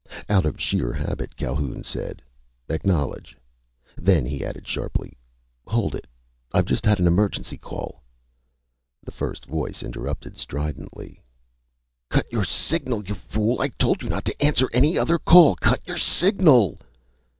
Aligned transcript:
Out 0.27 0.47
of 0.47 0.59
sheer 0.59 0.93
habit, 0.93 1.35
Calhoun 1.35 1.83
said, 1.83 2.23
"Acknowledge." 2.69 3.37
Then 3.95 4.25
he 4.25 4.43
added 4.43 4.65
sharply: 4.65 5.15
"Hold 5.67 5.93
it! 5.93 6.07
I've 6.51 6.65
just 6.65 6.87
had 6.87 6.97
an 6.99 7.05
emergency 7.05 7.55
call" 7.55 8.01
The 9.05 9.11
first 9.11 9.45
voice 9.45 9.83
interrupted 9.83 10.37
stridently: 10.37 11.21
"_Cut 12.09 12.25
your 12.31 12.45
signal, 12.45 13.05
you 13.05 13.13
fool! 13.13 13.61
I 13.61 13.67
told 13.67 14.01
you 14.01 14.09
not 14.09 14.25
to 14.25 14.41
answer 14.43 14.67
any 14.73 14.97
other 14.97 15.19
call! 15.19 15.53
Cut 15.55 15.87
your 15.87 15.99
signal! 15.99 16.79